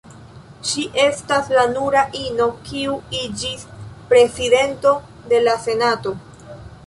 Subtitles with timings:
[0.69, 3.67] Ŝi estas la nura ino kiu iĝis
[4.13, 4.97] Prezidento
[5.35, 6.15] de la Senato.